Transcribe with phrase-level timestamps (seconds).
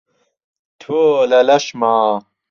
[0.81, 0.99] تۆ
[1.31, 1.95] لە لەشما